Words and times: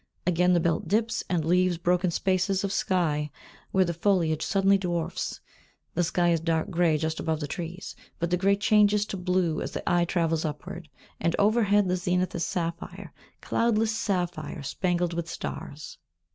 Again, 0.25 0.53
the 0.53 0.59
belt 0.59 0.87
dips 0.87 1.23
and 1.29 1.45
leaves 1.45 1.77
broken 1.77 2.09
spaces 2.09 2.63
of 2.63 2.71
sky, 2.73 3.29
where 3.69 3.85
the 3.85 3.93
foliage 3.93 4.43
suddenly 4.43 4.79
dwarfs. 4.79 5.39
The 5.93 6.03
sky 6.03 6.31
is 6.31 6.39
dark 6.39 6.71
grey 6.71 6.97
just 6.97 7.19
above 7.19 7.39
the 7.39 7.45
trees, 7.45 7.95
but 8.17 8.31
the 8.31 8.35
grey 8.35 8.55
changes 8.55 9.05
to 9.05 9.15
blue 9.17 9.61
as 9.61 9.73
the 9.73 9.87
eye 9.87 10.05
travels 10.05 10.43
upward, 10.43 10.89
and 11.19 11.35
overhead 11.37 11.87
the 11.87 11.97
zenith 11.97 12.33
is 12.33 12.43
sapphire, 12.47 13.13
cloudless 13.41 13.95
sapphire 13.95 14.63
spangled 14.63 15.13
with 15.13 15.29
stars. 15.29 15.99